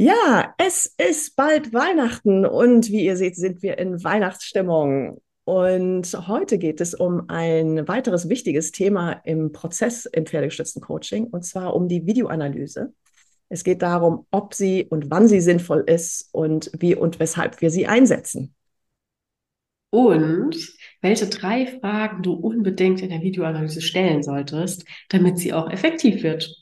[0.00, 5.20] Ja, es ist bald Weihnachten und wie ihr seht, sind wir in Weihnachtsstimmung.
[5.44, 11.44] Und heute geht es um ein weiteres wichtiges Thema im Prozess im pferdegestützten Coaching und
[11.44, 12.94] zwar um die Videoanalyse.
[13.48, 17.70] Es geht darum, ob sie und wann sie sinnvoll ist und wie und weshalb wir
[17.70, 18.54] sie einsetzen.
[19.90, 20.56] Und
[21.00, 26.54] welche drei Fragen du unbedingt in der Videoanalyse stellen solltest, damit sie auch effektiv wird.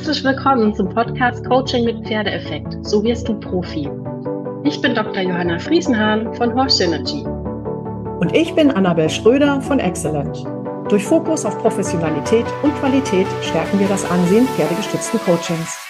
[0.00, 2.86] Herzlich willkommen zum Podcast Coaching mit Pferdeeffekt.
[2.86, 3.86] So wirst du Profi.
[4.64, 5.20] Ich bin Dr.
[5.20, 7.22] Johanna Friesenhahn von Horse Synergy.
[8.18, 10.42] Und ich bin Annabel Schröder von Excellent.
[10.88, 15.89] Durch Fokus auf Professionalität und Qualität stärken wir das Ansehen pferdegestützten Coachings.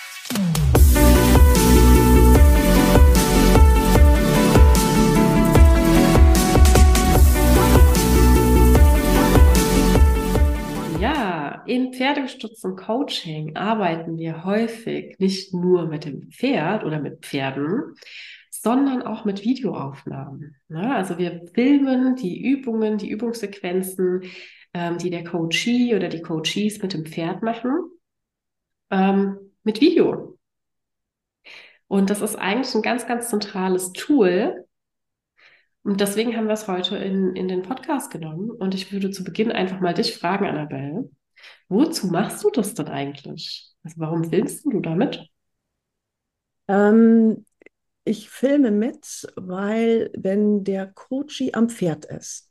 [12.31, 17.97] Im pferdegestützten Coaching arbeiten wir häufig nicht nur mit dem Pferd oder mit Pferden,
[18.51, 20.57] sondern auch mit Videoaufnahmen.
[20.69, 20.95] Ne?
[20.95, 24.23] Also wir filmen die Übungen, die Übungssequenzen,
[24.75, 27.91] ähm, die der Coachee oder die Coachees mit dem Pferd machen,
[28.91, 30.39] ähm, mit Video.
[31.89, 34.67] Und das ist eigentlich ein ganz, ganz zentrales Tool.
[35.83, 38.51] Und deswegen haben wir es heute in, in den Podcast genommen.
[38.51, 41.11] Und ich würde zu Beginn einfach mal dich fragen, Annabelle.
[41.69, 43.73] Wozu machst du das denn eigentlich?
[43.83, 45.27] Also warum filmst du damit?
[46.69, 47.45] Ähm,
[48.05, 52.51] ich filme mit, weil wenn der Coachie am Pferd ist,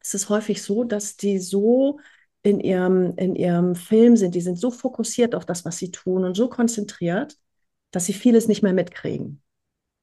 [0.00, 2.00] ist es häufig so, dass die so
[2.42, 6.24] in ihrem, in ihrem Film sind, die sind so fokussiert auf das, was sie tun
[6.24, 7.36] und so konzentriert,
[7.90, 9.42] dass sie vieles nicht mehr mitkriegen.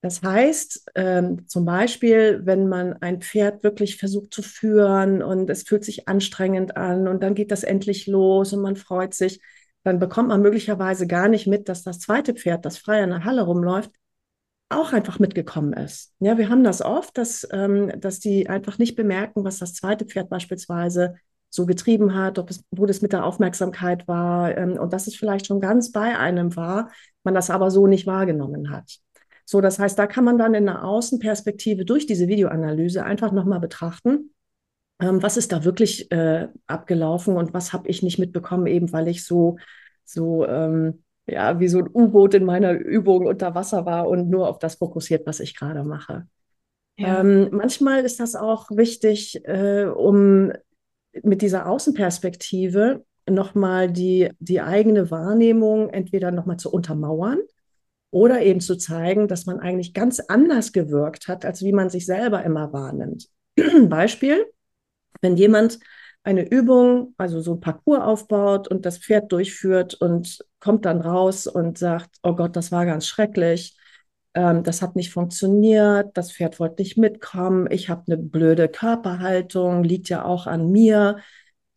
[0.01, 5.63] Das heißt, ähm, zum Beispiel, wenn man ein Pferd wirklich versucht zu führen und es
[5.63, 9.41] fühlt sich anstrengend an und dann geht das endlich los und man freut sich,
[9.83, 13.23] dann bekommt man möglicherweise gar nicht mit, dass das zweite Pferd, das frei in der
[13.23, 13.91] Halle rumläuft,
[14.69, 16.13] auch einfach mitgekommen ist.
[16.19, 20.05] Ja, wir haben das oft, dass, ähm, dass die einfach nicht bemerken, was das zweite
[20.05, 21.15] Pferd beispielsweise
[21.49, 25.15] so getrieben hat, ob es, wo das mit der Aufmerksamkeit war ähm, und dass es
[25.15, 26.91] vielleicht schon ganz bei einem war,
[27.23, 28.99] man das aber so nicht wahrgenommen hat.
[29.49, 33.61] So, das heißt, da kann man dann in der Außenperspektive durch diese Videoanalyse einfach nochmal
[33.61, 34.31] betrachten,
[34.99, 39.07] ähm, was ist da wirklich äh, abgelaufen und was habe ich nicht mitbekommen, eben weil
[39.07, 39.57] ich so,
[40.03, 44.49] so ähm, ja, wie so ein U-Boot in meiner Übung unter Wasser war und nur
[44.49, 46.27] auf das fokussiert, was ich gerade mache.
[46.97, 47.21] Ja.
[47.21, 50.51] Ähm, manchmal ist das auch wichtig, äh, um
[51.23, 57.39] mit dieser Außenperspektive nochmal die, die eigene Wahrnehmung entweder nochmal zu untermauern
[58.11, 62.05] oder eben zu zeigen, dass man eigentlich ganz anders gewirkt hat, als wie man sich
[62.05, 63.29] selber immer wahrnimmt.
[63.89, 64.45] Beispiel,
[65.21, 65.79] wenn jemand
[66.23, 71.47] eine Übung, also so ein Parcours aufbaut und das Pferd durchführt und kommt dann raus
[71.47, 73.77] und sagt, oh Gott, das war ganz schrecklich,
[74.33, 79.83] ähm, das hat nicht funktioniert, das Pferd wollte nicht mitkommen, ich habe eine blöde Körperhaltung,
[79.83, 81.17] liegt ja auch an mir,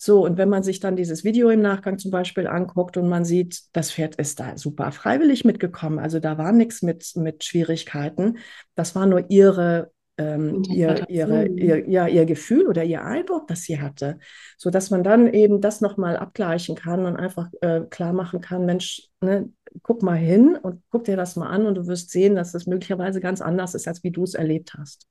[0.03, 3.27] so, und wenn man sich dann dieses Video im Nachgang zum Beispiel anguckt und man
[3.27, 8.39] sieht, das Pferd ist da super freiwillig mitgekommen, also da war nichts mit, mit Schwierigkeiten,
[8.75, 13.61] das war nur ihre ähm, ihr, ihre, ihr, ja, ihr Gefühl oder ihr Eindruck, das
[13.61, 14.19] sie hatte,
[14.57, 18.65] so dass man dann eben das nochmal abgleichen kann und einfach äh, klar machen kann,
[18.65, 19.51] Mensch, ne,
[19.83, 22.67] guck mal hin und guck dir das mal an und du wirst sehen, dass das
[22.67, 25.07] möglicherweise ganz anders ist, als wie du es erlebt hast.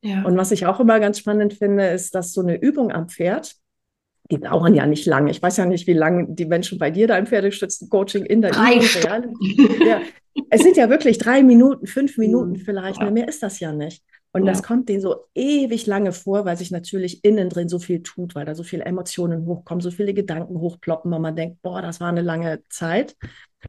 [0.00, 0.24] Ja.
[0.24, 3.59] Und was ich auch immer ganz spannend finde, ist, dass so eine Übung am Pferd,
[4.30, 5.30] die dauern ja nicht lange.
[5.30, 8.42] Ich weiß ja nicht, wie lange die Menschen bei dir da im pferdegestützten Coaching in
[8.42, 10.00] der drei ja,
[10.50, 13.10] Es sind ja wirklich drei Minuten, fünf Minuten vielleicht, ja.
[13.10, 14.04] mehr ist das ja nicht.
[14.32, 14.52] Und ja.
[14.52, 18.36] das kommt denen so ewig lange vor, weil sich natürlich innen drin so viel tut,
[18.36, 22.00] weil da so viele Emotionen hochkommen, so viele Gedanken hochploppen, und man denkt, boah, das
[22.00, 23.16] war eine lange Zeit.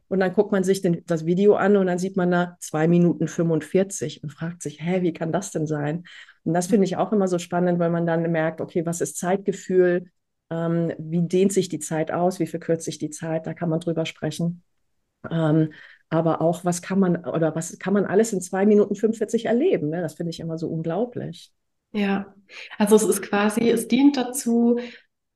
[0.08, 2.86] Und dann guckt man sich den, das Video an und dann sieht man da zwei
[2.86, 6.04] Minuten 45 und fragt sich, hä, wie kann das denn sein?
[6.44, 9.18] Und das finde ich auch immer so spannend, weil man dann merkt, okay, was ist
[9.18, 10.06] Zeitgefühl?
[10.52, 12.38] Ähm, wie dehnt sich die Zeit aus?
[12.38, 13.46] Wie verkürzt sich die Zeit?
[13.46, 14.62] Da kann man drüber sprechen.
[15.30, 15.72] Ähm,
[16.10, 19.88] aber auch, was kann man oder was kann man alles in zwei Minuten 45 erleben?
[19.88, 20.02] Ne?
[20.02, 21.50] Das finde ich immer so unglaublich.
[21.92, 22.34] Ja,
[22.76, 24.78] also es ist quasi, es dient dazu,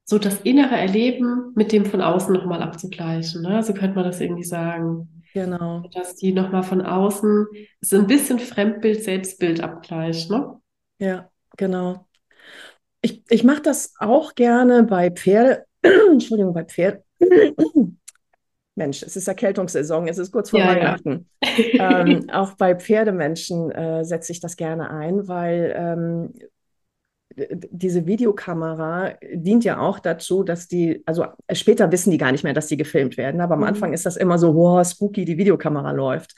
[0.04, 3.40] so das innere Erleben mit dem von außen nochmal abzugleichen.
[3.40, 3.62] Ne?
[3.62, 5.22] So könnte man das irgendwie sagen.
[5.32, 5.88] Genau.
[5.94, 7.46] Dass die nochmal von außen
[7.80, 10.60] so ein bisschen Fremdbild, Selbstbild abgleicht, ne?
[10.98, 12.05] Ja, genau.
[13.06, 15.64] Ich, ich mache das auch gerne bei Pferde,
[16.10, 17.04] Entschuldigung, bei Pferd.
[18.74, 21.28] Mensch, es ist Erkältungssaison, es ist kurz vor ja, Weihnachten.
[21.72, 22.00] Ja.
[22.04, 26.34] ähm, auch bei Pferdemenschen äh, setze ich das gerne ein, weil ähm,
[27.70, 32.54] diese Videokamera dient ja auch dazu, dass die, also später wissen die gar nicht mehr,
[32.54, 33.66] dass die gefilmt werden, aber am mhm.
[33.66, 36.34] Anfang ist das immer so, wow, spooky, die Videokamera läuft.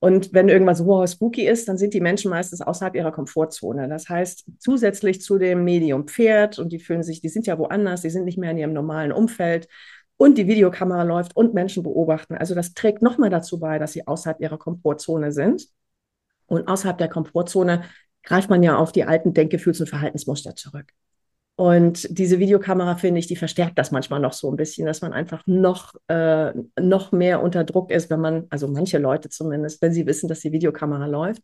[0.00, 3.86] Und wenn irgendwas wow, spooky ist, dann sind die Menschen meistens außerhalb ihrer Komfortzone.
[3.86, 8.00] Das heißt, zusätzlich zu dem Medium Pferd und die fühlen sich, die sind ja woanders,
[8.00, 9.68] die sind nicht mehr in ihrem normalen Umfeld
[10.16, 12.34] und die Videokamera läuft und Menschen beobachten.
[12.34, 15.68] Also das trägt nochmal dazu bei, dass sie außerhalb ihrer Komfortzone sind.
[16.46, 17.84] Und außerhalb der Komfortzone
[18.22, 20.92] greift man ja auf die alten Denkgefühls- und Verhaltensmuster zurück.
[21.60, 25.12] Und diese Videokamera, finde ich, die verstärkt das manchmal noch so ein bisschen, dass man
[25.12, 29.92] einfach noch, äh, noch mehr unter Druck ist, wenn man, also manche Leute zumindest, wenn
[29.92, 31.42] sie wissen, dass die Videokamera läuft.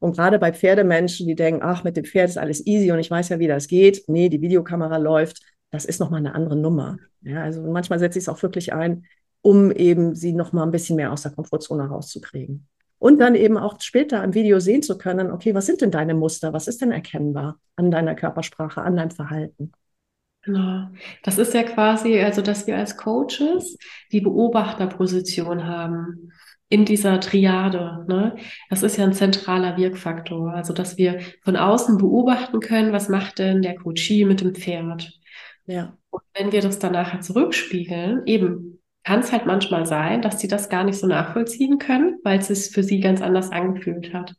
[0.00, 3.08] Und gerade bei Pferdemenschen, die denken, ach, mit dem Pferd ist alles easy und ich
[3.08, 4.02] weiß ja, wie das geht.
[4.08, 6.98] Nee, die Videokamera läuft, das ist nochmal eine andere Nummer.
[7.20, 9.04] Ja, also manchmal setze ich es auch wirklich ein,
[9.42, 12.66] um eben sie nochmal ein bisschen mehr aus der Komfortzone rauszukriegen.
[13.02, 16.14] Und dann eben auch später im Video sehen zu können, okay, was sind denn deine
[16.14, 16.52] Muster?
[16.52, 19.72] Was ist denn erkennbar an deiner Körpersprache, an deinem Verhalten?
[20.42, 20.86] Genau.
[21.24, 23.76] Das ist ja quasi, also dass wir als Coaches
[24.12, 26.30] die Beobachterposition haben
[26.68, 28.04] in dieser Triade.
[28.06, 28.36] Ne?
[28.70, 30.52] Das ist ja ein zentraler Wirkfaktor.
[30.54, 35.12] Also dass wir von außen beobachten können, was macht denn der Coachie mit dem Pferd?
[35.66, 35.98] Ja.
[36.10, 40.48] Und wenn wir das dann nachher zurückspiegeln, eben kann es halt manchmal sein, dass sie
[40.48, 44.34] das gar nicht so nachvollziehen können, weil es sich für sie ganz anders angefühlt hat.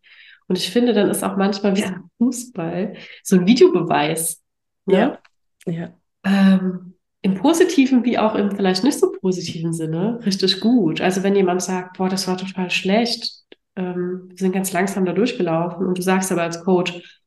[0.48, 4.42] Und ich finde, dann ist auch manchmal wie ein Fußball so ein Videobeweis.
[4.86, 5.18] Ne?
[5.66, 5.72] Ja.
[5.72, 5.94] ja.
[6.26, 11.02] Ähm, Im positiven wie auch im vielleicht nicht so positiven Sinne richtig gut.
[11.02, 13.44] Also wenn jemand sagt, boah, das war total schlecht,
[13.76, 17.23] ähm, wir sind ganz langsam da durchgelaufen und du sagst aber als Coach,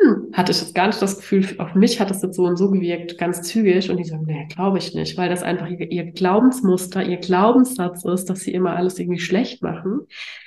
[0.00, 2.56] hm, hatte ich jetzt gar nicht das Gefühl, auf mich hat es jetzt so und
[2.56, 3.90] so gewirkt, ganz zügig.
[3.90, 8.04] Und die sagen, nee, glaube ich nicht, weil das einfach ihr, ihr, Glaubensmuster, ihr Glaubenssatz
[8.04, 10.02] ist, dass sie immer alles irgendwie schlecht machen.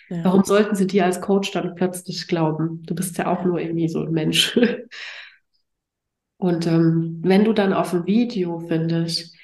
[0.10, 0.24] Ja.
[0.24, 2.84] Warum sollten sie dir als Coach dann plötzlich glauben?
[2.86, 4.58] Du bist ja auch nur irgendwie so ein Mensch.
[6.38, 9.38] Und ähm, wenn du dann auf dem Video, finde ich,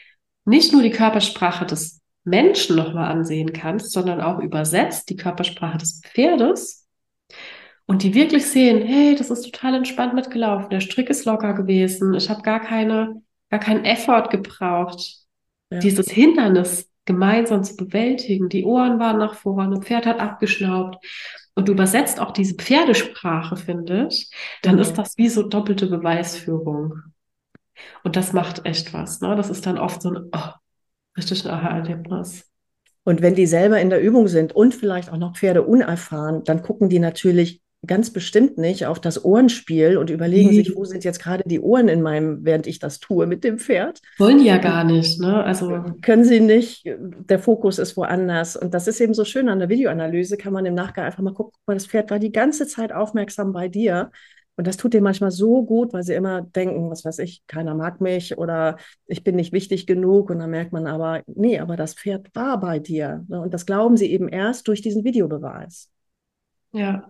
[0.45, 6.01] nicht nur die Körpersprache des Menschen nochmal ansehen kannst, sondern auch übersetzt die Körpersprache des
[6.01, 6.86] Pferdes,
[7.87, 12.13] und die wirklich sehen, hey, das ist total entspannt mitgelaufen, der Strick ist locker gewesen,
[12.13, 15.15] ich habe gar keine, gar keinen Effort gebraucht,
[15.71, 15.79] ja.
[15.79, 18.49] dieses Hindernis gemeinsam zu bewältigen.
[18.49, 21.03] Die Ohren waren nach vorne, Pferd hat abgeschnaubt.
[21.55, 24.29] Und du übersetzt auch diese Pferdesprache, finde ich,
[24.61, 24.81] dann mhm.
[24.81, 27.01] ist das wie so doppelte Beweisführung.
[28.03, 29.21] Und das macht echt was.
[29.21, 29.35] Ne?
[29.35, 30.49] Das ist dann oft so ein oh,
[31.17, 32.45] richtig ein Aha-Erlebnis.
[33.03, 36.61] Und wenn die selber in der Übung sind und vielleicht auch noch Pferde unerfahren, dann
[36.61, 40.55] gucken die natürlich ganz bestimmt nicht auf das Ohrenspiel und überlegen mhm.
[40.55, 43.59] sich, wo sind jetzt gerade die Ohren in meinem, während ich das tue mit dem
[43.59, 44.01] Pferd.
[44.17, 45.43] Wollen die ja gar nicht, ne?
[45.43, 48.55] Also können sie nicht, der Fokus ist woanders.
[48.55, 51.33] Und das ist eben so schön an der Videoanalyse, kann man im Nachgang einfach mal
[51.33, 54.11] gucken, das Pferd war die ganze Zeit aufmerksam bei dir.
[54.55, 57.75] Und das tut denen manchmal so gut, weil sie immer denken, was weiß ich, keiner
[57.75, 60.31] mag mich oder ich bin nicht wichtig genug.
[60.31, 63.23] Und dann merkt man aber, nee, aber das Pferd war bei dir.
[63.29, 65.91] Und das glauben sie eben erst durch diesen Videobeweis.
[66.71, 67.07] Ja,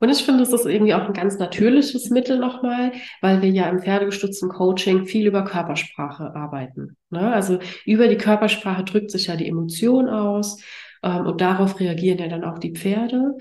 [0.00, 3.68] und ich finde, es ist irgendwie auch ein ganz natürliches Mittel nochmal, weil wir ja
[3.68, 6.96] im pferdegestützten Coaching viel über Körpersprache arbeiten.
[7.10, 7.32] Ne?
[7.32, 10.62] Also über die Körpersprache drückt sich ja die Emotion aus
[11.02, 13.36] ähm, und darauf reagieren ja dann auch die Pferde.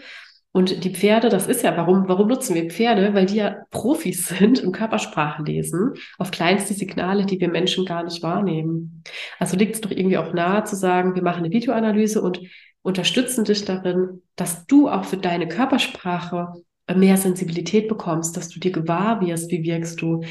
[0.52, 3.14] Und die Pferde, das ist ja, warum, warum nutzen wir Pferde?
[3.14, 8.04] Weil die ja Profis sind im Körpersprache lesen, auf kleinste Signale, die wir Menschen gar
[8.04, 9.04] nicht wahrnehmen.
[9.38, 12.42] Also liegt es doch irgendwie auch nahe zu sagen, wir machen eine Videoanalyse und
[12.82, 16.54] unterstützen dich darin, dass du auch für deine Körpersprache
[16.96, 20.24] mehr Sensibilität bekommst, dass du dir gewahr wirst, wie wirkst du.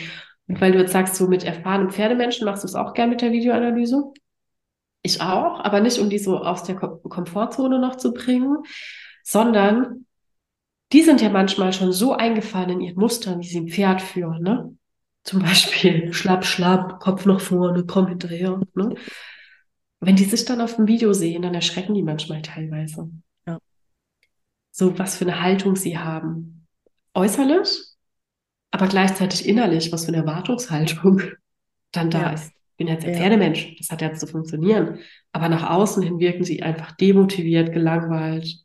[0.49, 3.21] Und weil du jetzt sagst, so mit erfahrenen Pferdemenschen machst du es auch gern mit
[3.21, 4.13] der Videoanalyse.
[5.03, 8.59] Ich auch, aber nicht, um die so aus der Komfortzone noch zu bringen,
[9.23, 10.07] sondern
[10.93, 14.43] die sind ja manchmal schon so eingefahren in ihren Mustern, wie sie ein Pferd führen,
[14.43, 14.75] ne?
[15.23, 18.95] Zum Beispiel schlapp, schlapp, Kopf nach vorne, komm hinterher, ne?
[20.01, 23.11] Wenn die sich dann auf dem Video sehen, dann erschrecken die manchmal teilweise.
[23.47, 23.59] Ja.
[24.71, 26.67] So, was für eine Haltung sie haben.
[27.15, 27.85] Äußerlich,
[28.71, 31.23] aber gleichzeitig innerlich, was für eine Erwartungshaltung
[31.93, 32.31] dann da ja.
[32.31, 32.53] ist.
[32.53, 33.15] Ich bin jetzt ein.
[33.15, 35.01] Pferdemensch, das hat jetzt zu funktionieren.
[35.33, 38.65] Aber nach außen hin wirken sie einfach demotiviert, gelangweilt.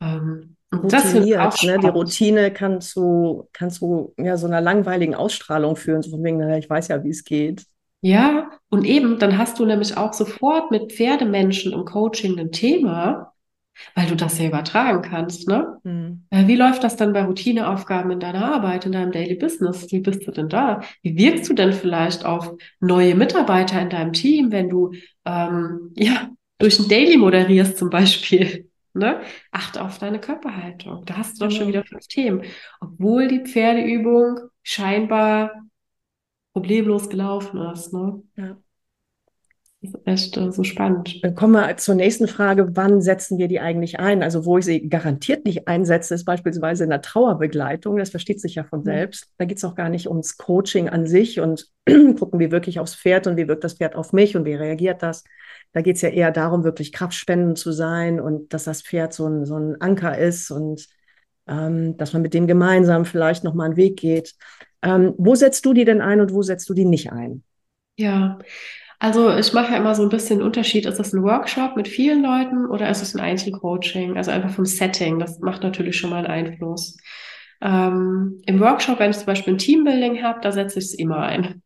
[0.00, 1.78] Ähm, Routiniert, ne?
[1.78, 6.38] Die Routine kann zu, kann zu ja, so einer langweiligen Ausstrahlung führen, so von wegen,
[6.38, 7.64] naja, ich weiß ja, wie es geht.
[8.02, 13.32] Ja, und eben, dann hast du nämlich auch sofort mit Pferdemenschen im Coaching ein Thema,
[13.94, 15.78] weil du das ja übertragen kannst, ne?
[15.84, 16.24] Mhm.
[16.30, 19.90] Wie läuft das dann bei Routineaufgaben in deiner Arbeit, in deinem Daily Business?
[19.90, 20.80] Wie bist du denn da?
[21.02, 24.92] Wie wirkst du denn vielleicht auf neue Mitarbeiter in deinem Team, wenn du
[25.24, 28.68] ähm, ja durch ein Daily moderierst zum Beispiel?
[28.96, 29.20] Ne?
[29.52, 31.04] Achte auf deine Körperhaltung.
[31.04, 31.58] Da hast du doch Genau.
[31.58, 32.44] schon wieder fünf Themen.
[32.80, 35.50] Obwohl die Pferdeübung scheinbar
[36.56, 37.92] problemlos gelaufen ist.
[37.92, 38.22] Ne?
[38.36, 38.56] Ja.
[39.82, 41.22] Das ist echt äh, so spannend.
[41.22, 44.22] Dann kommen wir zur nächsten Frage, wann setzen wir die eigentlich ein?
[44.22, 47.98] Also wo ich sie garantiert nicht einsetze, ist beispielsweise in der Trauerbegleitung.
[47.98, 48.84] Das versteht sich ja von Mhm.
[48.84, 49.28] selbst.
[49.36, 52.94] Da geht es auch gar nicht ums Coaching an sich und gucken, wie wirklich aufs
[52.94, 55.24] Pferd und wie wirkt das Pferd auf mich und wie reagiert das.
[55.74, 59.26] Da geht es ja eher darum, wirklich kraftspendend zu sein und dass das Pferd so
[59.26, 60.86] ein, so ein Anker ist und
[61.48, 64.34] ähm, dass man mit dem gemeinsam vielleicht nochmal einen Weg geht.
[64.82, 67.42] Ähm, wo setzt du die denn ein und wo setzt du die nicht ein?
[67.96, 68.38] Ja,
[68.98, 70.86] also ich mache ja immer so ein bisschen Unterschied.
[70.86, 74.16] Ist das ein Workshop mit vielen Leuten oder ist es ein Einzelcoaching?
[74.16, 75.18] Also einfach vom Setting.
[75.18, 76.96] Das macht natürlich schon mal einen Einfluss.
[77.60, 81.18] Ähm, Im Workshop, wenn ich zum Beispiel ein Teambuilding habe, da setze ich es immer
[81.18, 81.62] ein.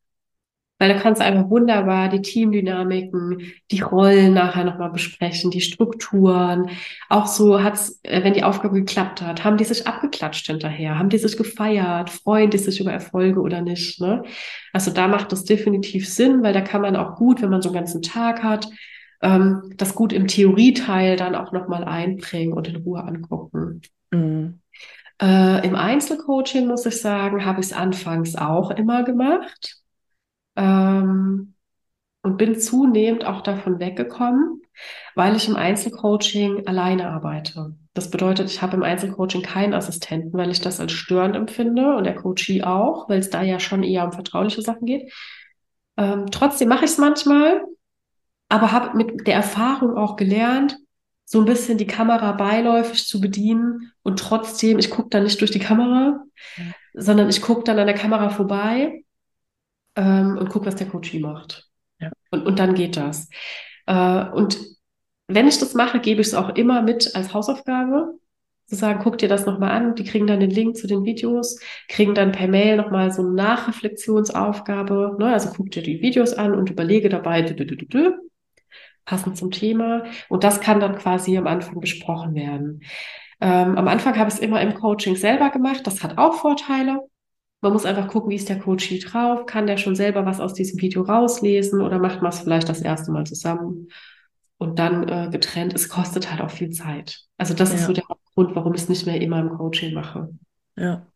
[0.80, 6.70] Weil da kannst du einfach wunderbar die Teamdynamiken, die Rollen nachher nochmal besprechen, die Strukturen.
[7.10, 11.10] Auch so hat's, äh, wenn die Aufgabe geklappt hat, haben die sich abgeklatscht hinterher, haben
[11.10, 14.00] die sich gefeiert, freuen die sich über Erfolge oder nicht.
[14.00, 14.22] Ne?
[14.72, 17.68] Also da macht es definitiv Sinn, weil da kann man auch gut, wenn man so
[17.68, 18.66] einen ganzen Tag hat,
[19.20, 23.82] ähm, das gut im Theorieteil dann auch nochmal einbringen und in Ruhe angucken.
[24.12, 24.60] Mhm.
[25.20, 29.79] Äh, Im Einzelcoaching muss ich sagen, habe ich es anfangs auch immer gemacht
[30.56, 31.54] ähm,
[32.22, 34.62] und bin zunehmend auch davon weggekommen,
[35.14, 37.74] weil ich im Einzelcoaching alleine arbeite.
[37.94, 42.04] Das bedeutet, ich habe im Einzelcoaching keinen Assistenten, weil ich das als störend empfinde und
[42.04, 45.12] der Coachee auch, weil es da ja schon eher um vertrauliche Sachen geht.
[45.96, 47.62] Ähm, trotzdem mache ich es manchmal,
[48.48, 50.76] aber habe mit der Erfahrung auch gelernt,
[51.24, 55.52] so ein bisschen die Kamera beiläufig zu bedienen und trotzdem, ich gucke dann nicht durch
[55.52, 56.24] die Kamera,
[56.56, 56.64] Ja.
[56.94, 59.04] sondern ich gucke dann an der Kamera vorbei
[59.96, 61.68] ähm, und gucke, was der Coachie macht.
[61.98, 62.10] Ja.
[62.30, 63.28] Und, und dann geht das.
[63.86, 64.58] Äh, und
[65.28, 68.14] wenn ich das mache, gebe ich es auch immer mit als Hausaufgabe.
[68.66, 69.94] Zu sagen, guck dir das nochmal an.
[69.96, 73.32] Die kriegen dann den Link zu den Videos, kriegen dann per Mail nochmal so eine
[73.32, 75.16] Nachreflexionsaufgabe.
[75.18, 75.32] Ne?
[75.32, 78.12] Also guck dir die Videos an und überlege dabei, dü, dü, dü, dü,
[79.04, 80.04] passend zum Thema.
[80.28, 82.82] Und das kann dann quasi am Anfang besprochen werden.
[83.40, 85.86] Ähm, am Anfang habe ich es immer im Coaching selber gemacht.
[85.86, 87.00] Das hat auch Vorteile.
[87.62, 89.44] Man muss einfach gucken, wie ist der Coachie drauf?
[89.46, 92.80] Kann der schon selber was aus diesem Video rauslesen oder macht man es vielleicht das
[92.80, 93.88] erste Mal zusammen
[94.58, 95.74] und dann äh, getrennt?
[95.74, 97.20] Es kostet halt auch viel Zeit.
[97.36, 97.86] Also das ist Ja.
[97.88, 100.30] so der Grund, warum ich es nicht mehr immer im Coaching mache.
[100.76, 101.06] Ja.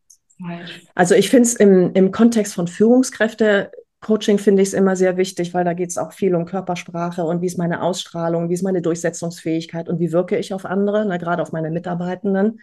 [0.93, 5.53] Also ich finde es im, im Kontext von Führungskräfte-Coaching finde ich es immer sehr wichtig,
[5.53, 8.63] weil da geht es auch viel um Körpersprache und wie ist meine Ausstrahlung, wie ist
[8.63, 12.59] meine Durchsetzungsfähigkeit und wie wirke ich auf andere, ne, gerade auf meine Mitarbeitenden.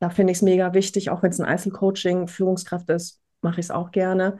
[0.00, 3.66] Da finde ich es mega wichtig, auch wenn es ein Einzelcoaching Führungskraft ist, mache ich
[3.66, 4.38] es auch gerne.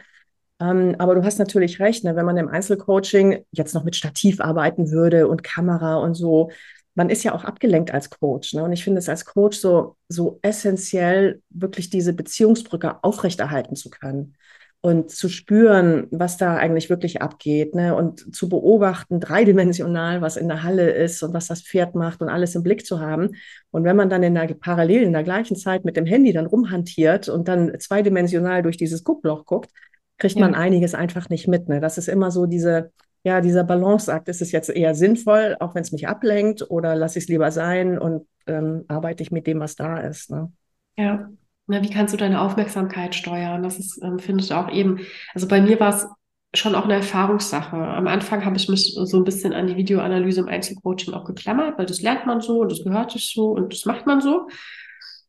[0.61, 4.41] Ähm, aber du hast natürlich recht, ne, wenn man im Einzelcoaching jetzt noch mit Stativ
[4.41, 6.51] arbeiten würde und Kamera und so,
[6.95, 8.55] man ist ja auch abgelenkt als Coach.
[8.55, 8.63] Ne?
[8.63, 14.37] Und ich finde es als Coach so, so essentiell, wirklich diese Beziehungsbrücke aufrechterhalten zu können
[14.85, 17.75] und zu spüren, was da eigentlich wirklich abgeht.
[17.75, 17.95] Ne?
[17.95, 22.29] Und zu beobachten, dreidimensional, was in der Halle ist und was das Pferd macht und
[22.29, 23.31] alles im Blick zu haben.
[23.71, 26.45] Und wenn man dann in der parallel in der gleichen Zeit mit dem Handy dann
[26.45, 29.71] rumhantiert und dann zweidimensional durch dieses Guckloch guckt,
[30.19, 30.43] kriegt Ja.
[30.43, 31.67] man einiges einfach nicht mit.
[31.67, 31.81] Ne?
[31.81, 34.29] Das ist immer so diese, ja, dieser Balanceakt.
[34.29, 37.51] Ist es jetzt eher sinnvoll, auch wenn es mich ablenkt, oder lasse ich es lieber
[37.53, 40.31] sein und ähm, arbeite ich mit dem, was da ist.
[40.31, 40.53] Ne?
[40.99, 41.31] Ja.
[41.67, 43.63] Na, wie kannst du deine Aufmerksamkeit steuern?
[43.63, 45.01] Das ist, ähm, finde ich auch eben,
[45.33, 46.07] also bei mir war es
[46.55, 47.77] schon auch eine Erfahrungssache.
[47.77, 51.79] Am Anfang habe ich mich so ein bisschen an die Videoanalyse im Einzelcoaching auch geklammert,
[51.79, 54.49] weil das lernt man so und das gehört sich so und das macht man so.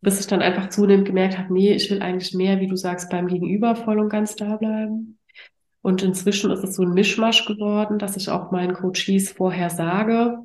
[0.01, 3.09] Bis ich dann einfach zunehmend gemerkt habe, nee, ich will eigentlich mehr, wie du sagst,
[3.09, 5.17] beim Gegenüber voll und ganz da bleiben.
[5.81, 10.44] Und inzwischen ist es so ein Mischmasch geworden, dass ich auch meinen Coaches vorher sage,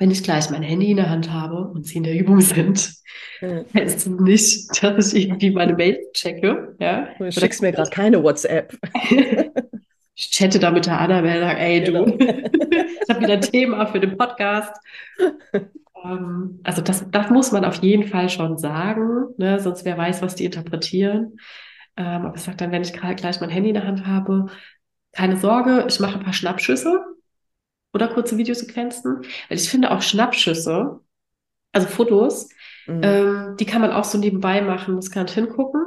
[0.00, 2.94] wenn ich gleich mein Handy in der Hand habe und sie in der Übung sind,
[3.42, 6.74] heißt es nicht, dass ich irgendwie meine Mails checke.
[6.80, 7.08] Ja?
[7.18, 8.76] Du schickst mir gerade keine WhatsApp.
[10.14, 12.06] ich chatte da mit der Annabelle, sag, ey du, Genau.
[12.18, 14.74] ich habe wieder ein Thema für den Podcast.
[16.02, 19.60] Ähm, also das, das muss man auf jeden Fall schon sagen, ne?
[19.60, 21.36] sonst wer weiß, was die interpretieren.
[21.98, 24.46] Ähm, aber ich sage dann, wenn ich gerade gleich mein Handy in der Hand habe,
[25.12, 27.04] keine Sorge, ich mache ein paar Schnappschüsse
[27.92, 31.00] oder kurze Videosequenzen, weil ich finde auch Schnappschüsse,
[31.72, 32.48] also Fotos,
[32.86, 33.00] Mhm.
[33.04, 35.82] ähm, die kann man auch so nebenbei machen, muss gar nicht hingucken.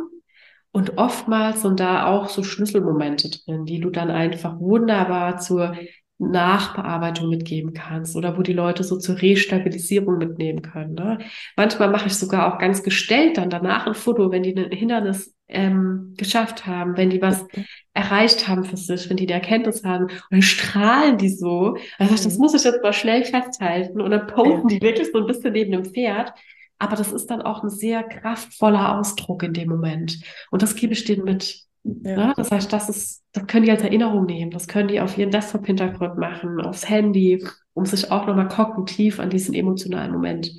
[0.71, 5.75] Und oftmals sind da auch so Schlüsselmomente drin, die du dann einfach wunderbar zur
[6.17, 10.93] Nachbearbeitung mitgeben kannst oder wo die Leute so zur Restabilisierung mitnehmen können.
[10.93, 11.19] Ne?
[11.57, 15.32] Manchmal mache ich sogar auch ganz gestellt dann danach ein Foto, wenn die ein Hindernis
[15.47, 17.45] ähm, geschafft haben, wenn die was
[17.93, 21.77] erreicht haben für sich, wenn die die Erkenntnis haben, und dann strahlen die so.
[21.99, 22.41] Also das Mhm.
[22.41, 24.01] muss ich jetzt mal schnell festhalten.
[24.01, 26.33] Und dann posen die wirklich so ein bisschen neben dem Pferd.
[26.79, 30.19] Aber das ist dann auch ein sehr kraftvoller Ausdruck in dem Moment.
[30.51, 31.61] Und das gebe ich denen mit.
[31.83, 32.27] Ja.
[32.27, 32.33] Ne?
[32.35, 34.51] Das heißt, das ist, das können die als Erinnerung nehmen.
[34.51, 39.29] Das können die auf ihren Desktop-Hintergrund machen, aufs Handy, um sich auch nochmal kognitiv an
[39.29, 40.51] diesen emotionalen Moment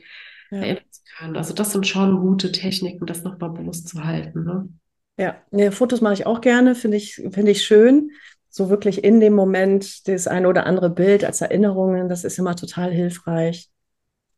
[0.51, 0.59] Ja.
[0.59, 0.85] erinnern
[1.19, 1.37] können.
[1.37, 4.45] Also das sind schon gute Techniken, das nochmal bewusst zu halten.
[4.45, 4.69] Ne?
[5.19, 8.11] Ja, nee, Fotos mache ich auch gerne, finde ich, finde ich schön.
[8.51, 12.55] So wirklich in dem Moment das eine oder andere Bild als Erinnerungen, das ist immer
[12.57, 13.69] total hilfreich.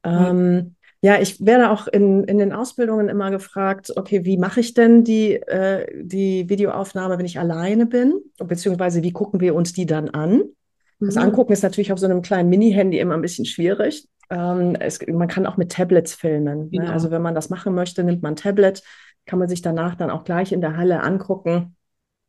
[0.04, 4.75] Ähm, ja, ich werde auch in, in den Ausbildungen immer gefragt, okay, wie mache ich
[4.75, 8.14] denn die, äh, die Videoaufnahme, wenn ich alleine bin?
[8.38, 10.45] Beziehungsweise wie gucken wir uns die dann an?
[10.99, 11.23] Das Mhm.
[11.23, 14.09] Angucken ist natürlich auf so einem kleinen Mini-Handy immer ein bisschen schwierig.
[14.30, 16.71] Ähm, es, man kann auch mit Tablets filmen.
[16.71, 16.78] Ne?
[16.80, 16.92] Genau.
[16.92, 18.83] Also wenn man das machen möchte, nimmt man ein Tablet,
[19.25, 21.76] kann man sich danach dann auch gleich in der Halle angucken.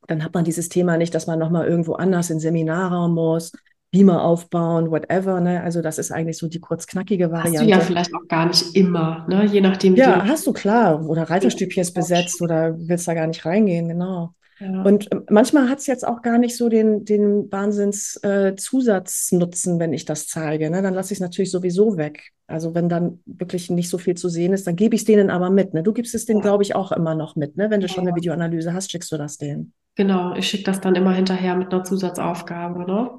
[0.08, 3.52] Dann hat man dieses Thema nicht, dass man nochmal irgendwo anders in Seminarraum muss,
[3.92, 5.40] Beamer aufbauen, whatever.
[5.40, 5.62] Ne?
[5.64, 7.70] Also das ist eigentlich so die kurz-knackige Hast du Variante.
[7.70, 9.46] ja vielleicht auch gar nicht immer, ne?
[9.46, 11.06] Je nachdem, wie Ja, hast du klar.
[11.08, 14.34] Oder Reiterstübchen ist besetzt oder willst da gar nicht reingehen, genau.
[14.60, 14.82] Ja.
[14.84, 19.94] Und äh, manchmal hat es jetzt auch gar nicht so den, den Wahnsinns äh, wenn
[19.94, 20.70] ich das zeige.
[20.70, 20.82] Ne?
[20.82, 22.32] Dann lasse ich es natürlich sowieso weg.
[22.48, 25.30] Also wenn dann wirklich nicht so viel zu sehen ist, dann gebe ich es denen
[25.30, 25.74] aber mit.
[25.74, 25.84] Ne?
[25.84, 27.58] Du gibst es denen, glaube ich, auch immer noch mit.
[27.58, 27.70] Ne?
[27.70, 29.74] Wenn du schon eine Videoanalyse hast, schickst du das denen.
[29.96, 33.10] Genau, ich schicke das dann immer hinterher mit einer Zusatzaufgabe, ne?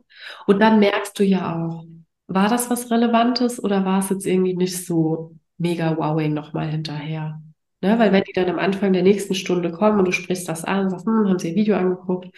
[0.46, 1.84] Und dann merkst du ja auch,
[2.28, 7.40] war das was Relevantes oder war es jetzt irgendwie nicht so mega wowing nochmal hinterher?
[7.80, 7.98] Ne?
[7.98, 10.84] Weil wenn die dann am Anfang der nächsten Stunde kommen und du sprichst das an
[10.84, 12.28] und sagst, hm, haben sie ihr Video angeguckt?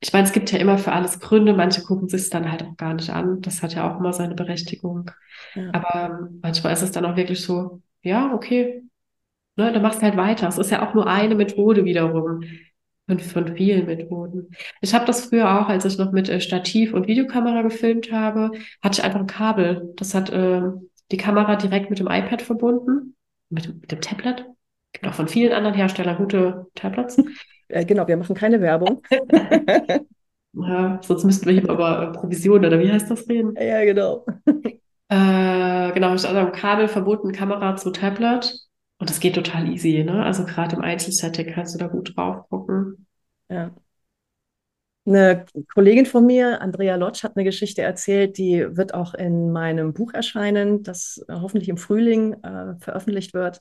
[0.00, 2.62] Ich meine, es gibt ja immer für alles Gründe, manche gucken sich es dann halt
[2.62, 3.40] auch gar nicht an.
[3.40, 5.10] Das hat ja auch immer seine Berechtigung.
[5.54, 5.70] Ja.
[5.72, 8.82] Aber ähm, manchmal ist es dann auch wirklich so, ja, okay,
[9.56, 10.48] ne, dann machst du halt weiter.
[10.48, 12.42] Es ist ja auch nur eine Methode wiederum
[13.06, 14.50] von, von vielen Methoden.
[14.80, 18.50] Ich habe das früher auch, als ich noch mit äh, Stativ und Videokamera gefilmt habe,
[18.82, 19.92] hatte ich einfach ein Kabel.
[19.96, 20.62] Das hat äh,
[21.10, 23.14] die Kamera direkt mit dem iPad verbunden,
[23.50, 24.44] mit, dem- mit dem Tablet.
[24.92, 27.16] Gibt auch von vielen anderen Herstellern gute Tablets.
[27.68, 29.02] Äh, genau, wir machen keine Werbung.
[30.52, 33.56] Ja, sonst müssten wir hier aber Provision oder wie heißt das reden?
[33.60, 34.24] Ja, genau.
[35.10, 38.54] Äh, genau, habe am Kabel verbunden, Kamera zu Tablet.
[38.98, 40.24] Und das geht total easy, ne?
[40.24, 43.06] Also gerade im Einzelsetting kannst du da gut drauf gucken.
[43.50, 43.74] Ja.
[45.06, 49.92] Eine Kollegin von mir, Andrea Lotsch, hat eine Geschichte erzählt, die wird auch in meinem
[49.92, 53.58] Buch erscheinen, das äh, hoffentlich im Frühling äh, veröffentlicht wird.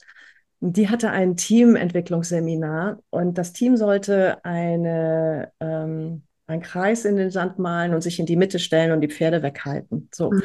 [0.61, 7.59] Die hatte ein Teamentwicklungsseminar und das Team sollte eine, ähm, einen Kreis in den Sand
[7.59, 10.07] malen und sich in die Mitte stellen und die Pferde weghalten.
[10.13, 10.31] So.
[10.31, 10.41] Mhm.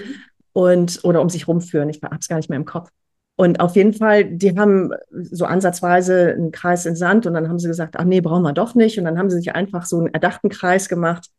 [0.53, 1.89] Und, oder um sich rumführen.
[1.89, 2.91] Ich habe es gar nicht mehr im Kopf.
[3.40, 7.61] Und auf jeden Fall, die haben so ansatzweise einen Kreis in Sand und dann haben
[7.61, 8.98] sie gesagt, ach nee, brauchen wir doch nicht.
[8.98, 11.31] Und dann haben sie sich einfach so einen erdachten Kreis gemacht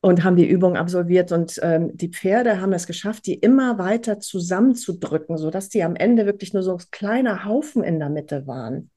[0.00, 1.32] und haben die Übung absolviert.
[1.32, 6.24] Und ähm, die Pferde haben es geschafft, die immer weiter zusammenzudrücken, sodass die am Ende
[6.24, 8.90] wirklich nur so ein kleiner Haufen in der Mitte waren.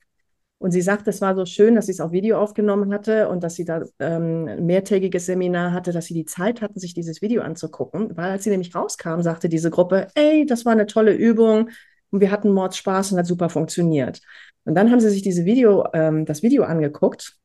[0.57, 3.43] Und sie sagt, es war so schön, dass sie es auf Video aufgenommen hatte und
[3.43, 7.21] dass sie da ähm, ein mehrtägiges Seminar hatte, dass sie die Zeit hatten, sich dieses
[7.21, 8.15] Video anzugucken.
[8.15, 11.71] Weil als sie nämlich rauskam, sagte diese Gruppe, ey, das war eine tolle Übung
[12.11, 14.21] und wir hatten Mordspaß und hat super funktioniert.
[14.65, 17.37] Und dann haben sie sich diese Video, ähm, das Video angeguckt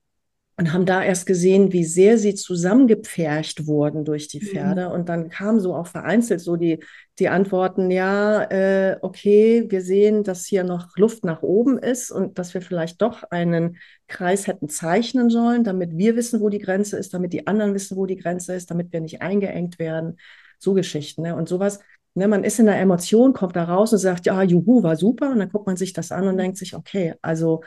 [0.58, 4.90] und haben da erst gesehen, wie sehr sie zusammengepfercht wurden durch die Pferde.
[4.90, 6.84] Und dann kamen so auch vereinzelt so die,
[7.18, 12.38] die Antworten, ja, äh, okay, wir sehen, dass hier noch Luft nach oben ist und
[12.38, 16.98] dass wir vielleicht doch einen Kreis hätten zeichnen sollen, damit wir wissen, wo die Grenze
[16.98, 20.18] ist, damit die anderen wissen, wo die Grenze ist, damit wir nicht eingeengt werden.
[20.58, 21.22] So Geschichten.
[21.22, 21.34] Ne?
[21.34, 21.80] Und sowas,
[22.14, 25.30] ne, man ist in der Emotion, kommt da raus und sagt, ja, juhu, war super.
[25.30, 27.62] Und dann guckt man sich das an und denkt sich, okay, also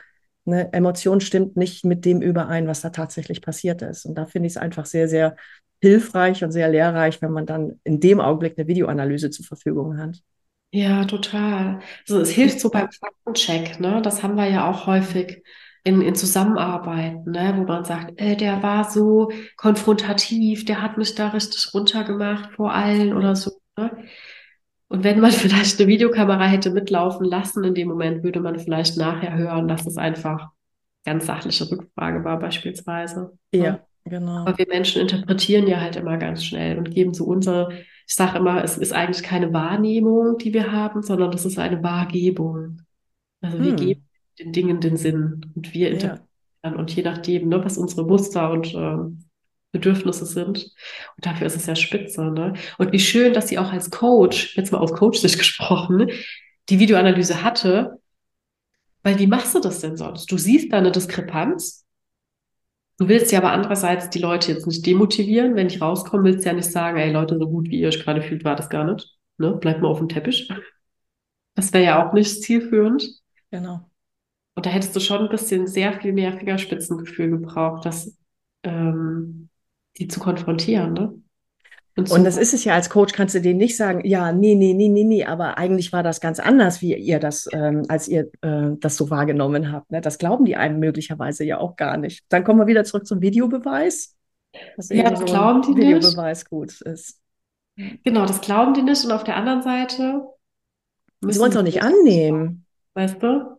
[0.46, 4.04] eine Emotion stimmt nicht mit dem überein, was da tatsächlich passiert ist.
[4.06, 5.36] Und da finde ich es einfach sehr, sehr
[5.80, 10.22] hilfreich und sehr lehrreich, wenn man dann in dem Augenblick eine Videoanalyse zur Verfügung hat.
[10.72, 11.80] Ja, total.
[12.06, 14.02] Also es hilft so beim Faktencheck, ne?
[14.02, 15.42] Das haben wir ja auch häufig
[15.84, 17.54] in, in Zusammenarbeit, ne?
[17.56, 22.74] Wo man sagt, äh, der war so konfrontativ, der hat mich da richtig runtergemacht vor
[22.74, 23.90] allen oder so, ne?
[24.88, 28.96] Und wenn man vielleicht eine Videokamera hätte mitlaufen lassen, in dem Moment würde man vielleicht
[28.96, 30.50] nachher hören, dass es einfach
[31.04, 33.38] ganz sachliche Rückfrage war, beispielsweise.
[33.52, 34.44] Ja, genau.
[34.44, 37.72] Aber wir Menschen interpretieren ja halt immer ganz schnell und geben so unsere,
[38.06, 41.82] ich sage immer, es ist eigentlich keine Wahrnehmung, die wir haben, sondern das ist eine
[41.82, 42.82] Wahrgebung.
[43.42, 43.76] Also wir Hm.
[43.76, 45.92] geben den Dingen den Sinn und wir Ja.
[45.92, 49.25] interpretieren und je nachdem, ne, was unsere Muster und ähm,
[49.78, 50.64] Bedürfnisse sind.
[51.16, 52.54] Und dafür ist es ja spitze, ne?
[52.78, 56.10] Und wie schön, dass sie auch als Coach, jetzt mal aus Coach-Sicht gesprochen,
[56.68, 57.98] die Videoanalyse hatte,
[59.02, 60.30] Weil wie machst du das denn sonst?
[60.30, 61.86] Du siehst da eine Diskrepanz.
[62.98, 65.54] Du willst ja aber andererseits die Leute jetzt nicht demotivieren.
[65.54, 68.02] Wenn ich rauskomme, willst du ja nicht sagen, ey Leute, so gut wie ihr euch
[68.02, 69.16] gerade fühlt, war das gar nicht.
[69.38, 69.52] Ne?
[69.52, 70.48] Bleibt mal auf dem Teppich.
[71.54, 73.08] Das wäre ja auch nicht zielführend.
[73.50, 73.88] Genau.
[74.54, 78.16] Und da hättest du schon ein bisschen sehr viel mehr Fingerspitzengefühl gebraucht, das
[78.62, 79.45] ähm,
[79.98, 81.14] die zu konfrontieren, ne?
[81.98, 84.54] Und, und das ist es ja als Coach, kannst du denen nicht sagen, ja, nee,
[84.54, 88.06] nee, nee, nee, nee, aber eigentlich war das ganz anders, wie ihr das, ähm, als
[88.06, 89.90] ihr äh, das so wahrgenommen habt.
[89.90, 90.02] Ne?
[90.02, 92.26] Das glauben die einem möglicherweise ja auch gar nicht.
[92.28, 94.14] Dann kommen wir wieder zurück zum Videobeweis.
[94.76, 96.50] Dass ja, das so glauben die Videobeweis nicht.
[96.50, 97.18] gut ist.
[98.04, 99.02] Genau, das glauben die nicht.
[99.04, 100.22] Und auf der anderen Seite.
[101.22, 102.66] Sie wollen es auch nicht annehmen.
[102.92, 103.58] Weißt du?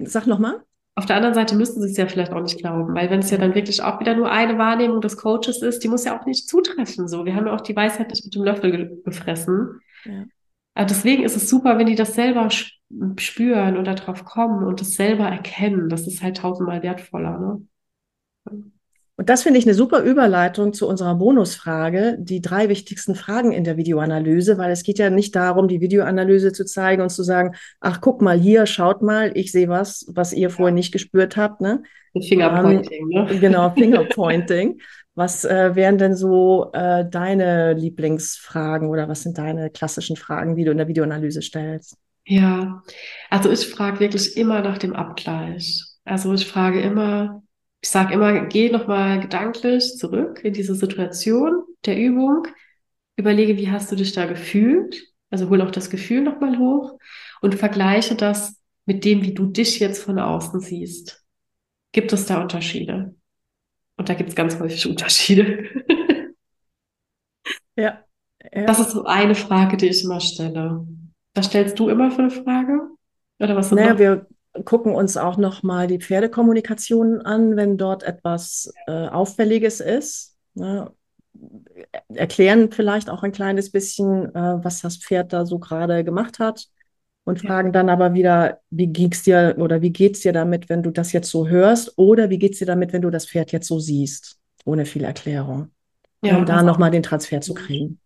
[0.00, 0.65] Sag nochmal.
[0.98, 3.30] Auf der anderen Seite müssten sie es ja vielleicht auch nicht glauben, weil wenn es
[3.30, 6.24] ja dann wirklich auch wieder nur eine Wahrnehmung des Coaches ist, die muss ja auch
[6.24, 7.06] nicht zutreffen.
[7.06, 9.80] So, wir haben ja auch die Weisheit nicht mit dem Löffel ge gefressen.
[10.06, 10.24] Ja.
[10.72, 14.92] Aber deswegen ist es super, wenn die das selber spüren und darauf kommen und das
[14.92, 15.90] selber erkennen.
[15.90, 17.38] Das ist halt tausendmal wertvoller.
[18.46, 18.66] Ne?
[19.18, 23.64] Und das finde ich eine super Überleitung zu unserer Bonusfrage, die drei wichtigsten Fragen in
[23.64, 27.54] der Videoanalyse, weil es geht ja nicht darum, die Videoanalyse zu zeigen und zu sagen,
[27.80, 31.62] ach, guck mal hier, schaut mal, ich sehe was, was ihr vorher nicht gespürt habt.
[31.62, 31.82] Ne?
[32.28, 33.26] Fingerpointing, ähm, ne?
[33.40, 34.80] Genau, Fingerpointing.
[35.14, 40.64] was äh, wären denn so äh, deine Lieblingsfragen oder was sind deine klassischen Fragen, die
[40.64, 41.96] du in der Videoanalyse stellst?
[42.26, 42.82] Ja,
[43.30, 45.84] also ich frage wirklich immer nach dem Abgleich.
[46.04, 47.42] Also ich frage immer,
[47.80, 52.46] ich sage immer, geh nochmal gedanklich zurück in diese Situation der Übung,
[53.16, 56.98] überlege, wie hast du dich da gefühlt, also hol auch das Gefühl nochmal hoch
[57.40, 61.24] und vergleiche das mit dem, wie du dich jetzt von außen siehst.
[61.92, 63.14] Gibt es da Unterschiede?
[63.96, 65.64] Und da gibt es ganz häufig Unterschiede.
[67.76, 68.04] ja,
[68.54, 68.66] ja.
[68.66, 70.86] Das ist so eine Frage, die ich immer stelle.
[71.34, 72.80] Was stellst du immer für eine Frage?
[73.38, 74.26] Oder was naja, wir,
[74.64, 80.36] gucken uns auch noch mal die Pferdekommunikation an, wenn dort etwas äh, Auffälliges ist.
[80.54, 80.90] Ne?
[82.08, 86.66] Erklären vielleicht auch ein kleines bisschen, äh, was das Pferd da so gerade gemacht hat
[87.24, 87.48] und ja.
[87.48, 91.12] fragen dann aber wieder, wie ging's dir oder wie geht's dir damit, wenn du das
[91.12, 94.38] jetzt so hörst oder wie geht's dir damit, wenn du das Pferd jetzt so siehst,
[94.64, 95.72] ohne viel Erklärung,
[96.22, 97.98] ja, um da noch mal den Transfer zu kriegen.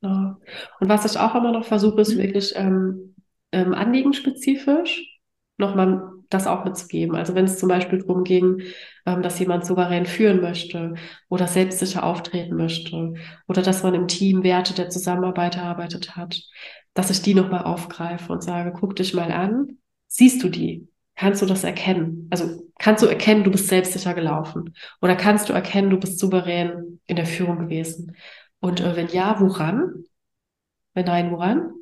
[0.00, 0.36] Genau.
[0.78, 2.18] Und was ich auch immer noch versuche, ist mhm.
[2.18, 3.14] wirklich ähm,
[3.52, 5.09] ähm, anliegenspezifisch
[5.60, 7.16] nochmal das auch mitzugeben.
[7.16, 8.62] Also wenn es zum Beispiel darum ging,
[9.04, 10.94] ähm, dass jemand souverän führen möchte
[11.28, 13.14] oder selbstsicher auftreten möchte
[13.48, 16.40] oder dass man im Team Werte der Zusammenarbeit erarbeitet hat,
[16.94, 20.88] dass ich die nochmal aufgreife und sage, guck dich mal an, siehst du die?
[21.16, 22.28] Kannst du das erkennen?
[22.30, 24.74] Also kannst du erkennen, du bist selbstsicher gelaufen?
[25.02, 28.16] Oder kannst du erkennen, du bist souverän in der Führung gewesen?
[28.60, 30.04] Und äh, wenn ja, woran?
[30.94, 31.72] Wenn nein, woran?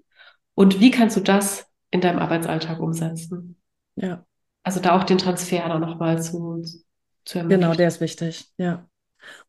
[0.55, 3.58] Und wie kannst du das in deinem Arbeitsalltag umsetzen?
[4.01, 4.25] Ja.
[4.63, 6.63] Also da auch den Transfer dann nochmal zu,
[7.25, 7.61] zu ermöglichen.
[7.61, 8.87] Genau, der ist wichtig, ja.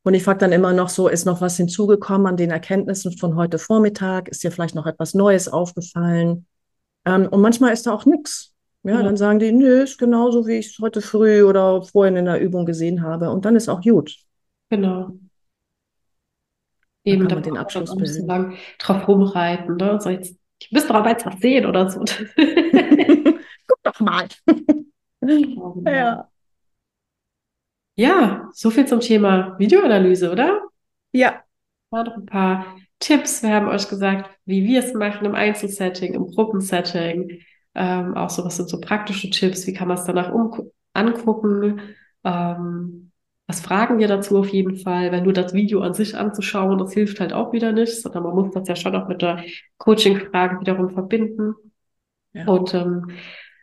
[0.04, 3.36] Und ich frage dann immer noch so, ist noch was hinzugekommen an den Erkenntnissen von
[3.36, 4.28] heute Vormittag?
[4.30, 6.48] Ist dir vielleicht noch etwas Neues aufgefallen?
[7.06, 8.54] Ähm, und manchmal ist da auch nichts.
[8.84, 12.16] Ja, ja, dann sagen die, nö, ist genauso, wie ich es heute früh oder vorhin
[12.16, 13.30] in der Übung gesehen habe.
[13.30, 14.16] Und dann ist auch gut.
[14.70, 15.12] Genau.
[17.04, 17.90] Eben, da kann man den Abschluss.
[17.90, 19.76] So lang drauf rumreiten.
[19.76, 20.00] Ne?
[20.00, 22.04] So jetzt, ich müsste aber jetzt was sehen oder so.
[24.00, 24.28] mal.
[25.86, 26.30] ja.
[27.96, 30.62] Ja, so viel zum Thema Videoanalyse, oder?
[31.12, 31.44] Ja.
[31.92, 33.44] Mal noch ein paar Tipps.
[33.44, 37.42] Wir haben euch gesagt, wie wir es machen im Einzelsetting, im Gruppensetting.
[37.76, 39.68] Ähm, auch so, was sind so praktische Tipps?
[39.68, 40.32] Wie kann man es danach
[40.94, 41.82] angucken?
[42.24, 43.12] Ähm,
[43.48, 45.12] was fragen wir dazu auf jeden Fall?
[45.12, 48.36] Wenn nur das Video an sich anzuschauen, das hilft halt auch wieder nicht, sondern man
[48.36, 49.44] muss das ja schon auch mit der
[49.78, 51.56] Coaching-Frage wiederum verbinden.
[52.34, 52.46] Ja.
[52.46, 53.10] Und ähm,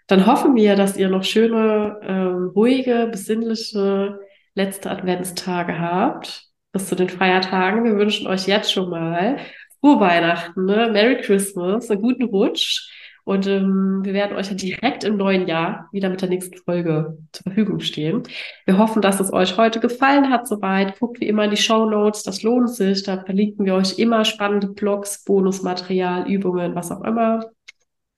[0.06, 4.20] dann hoffen wir, dass ihr noch schöne, ähm, ruhige, besinnliche
[4.54, 6.44] letzte Adventstage habt.
[6.72, 7.84] Bis zu den Feiertagen.
[7.84, 9.38] Wir wünschen euch jetzt schon mal
[9.80, 10.90] frohe Weihnachten, ne?
[10.92, 12.90] Merry Christmas, einen guten Rutsch.
[13.24, 17.18] Und ähm, wir werden euch ja direkt im neuen Jahr wieder mit der nächsten Folge
[17.32, 18.22] zur Verfügung stehen.
[18.66, 21.00] Wir hoffen, dass es euch heute gefallen hat soweit.
[21.00, 23.02] Guckt wie immer in die Show Notes, das lohnt sich.
[23.02, 27.40] Da verlinken wir euch immer spannende Blogs, Bonusmaterial, Übungen, was auch immer.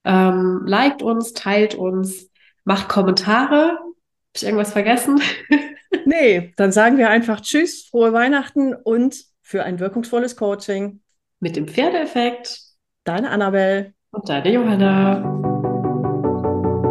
[0.05, 2.29] Ähm, liked uns, teilt uns,
[2.63, 3.77] macht Kommentare.
[3.79, 3.93] Habe
[4.35, 5.21] ich irgendwas vergessen?
[6.05, 11.01] nee, dann sagen wir einfach Tschüss, frohe Weihnachten und für ein wirkungsvolles Coaching.
[11.39, 12.59] Mit dem Pferdeeffekt.
[13.03, 13.93] Deine Annabelle.
[14.11, 15.23] Und deine Johanna.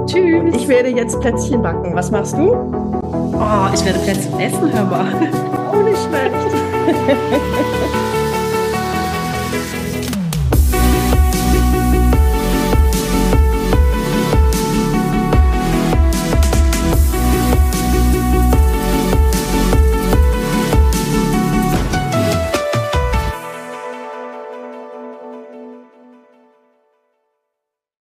[0.07, 0.55] Tschüss.
[0.57, 1.95] Ich werde jetzt Plätzchen backen.
[1.95, 2.53] Was machst du?
[2.53, 5.13] Oh, ich werde Plätzchen essen, hör mal.
[5.69, 6.35] Auch nicht schlecht.